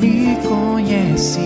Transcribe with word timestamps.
me 0.00 0.36
conhece, 0.46 1.40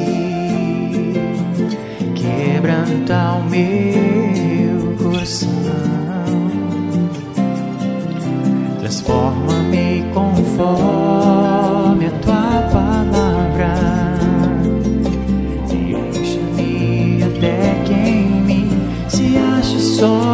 quebranta 2.14 3.34
o 3.34 3.44
meu 3.48 4.96
coração, 4.96 5.48
transforma-me 8.80 10.04
conforme 10.12 12.06
a 12.06 12.10
tua 12.20 12.68
palavra, 12.72 13.74
deixa-me 15.68 17.22
até 17.22 17.82
quem 17.86 18.26
me 18.42 18.68
se 19.08 19.36
acha 19.38 19.78
só. 19.78 20.31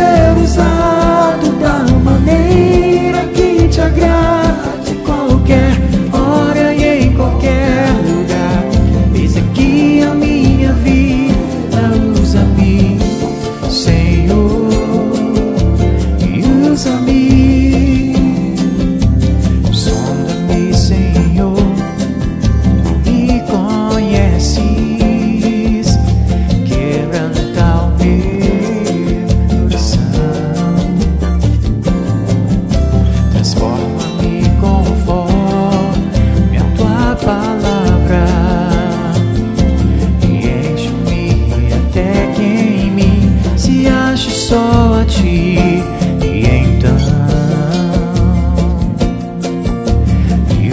Jerusalém. 0.00 0.79
ache 44.12 44.30
só 44.30 45.00
a 45.00 45.04
ti. 45.04 45.56
E 46.22 46.46
então, 46.46 46.96
e 50.58 50.72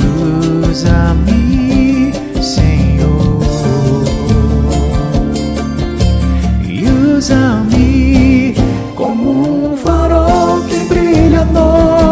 usa-me, 0.66 2.14
Senhor, 2.42 3.40
e 6.64 6.90
usa-me 7.16 8.56
como 8.96 9.72
um 9.74 9.78
farol 9.78 10.62
que 10.64 10.80
brilha 10.86 11.42
à 11.42 11.46
noite. 11.46 12.07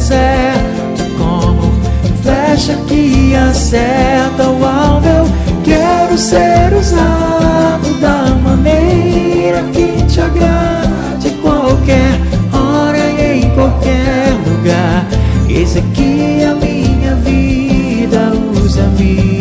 deserto 0.00 1.04
como 1.18 1.70
flecha 2.22 2.74
que 2.88 3.34
acerta 3.34 4.48
o 4.48 4.64
alvo. 4.64 5.06
Eu 5.06 5.26
quero 5.62 6.16
ser 6.16 6.72
usado 6.72 8.00
da 8.00 8.34
maneira 8.42 9.62
que 9.74 10.02
te 10.06 10.20
agrade, 10.20 11.30
qualquer 11.42 12.18
hora 12.50 12.98
e 12.98 13.42
em 13.42 13.50
qualquer 13.50 14.32
lugar. 14.46 15.06
Esse 15.48 15.80
aqui 15.80 16.40
é 16.40 16.46
a 16.46 16.54
minha 16.54 17.14
vida, 17.16 18.32
usa-me. 18.58 19.39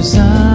desire. 0.00 0.49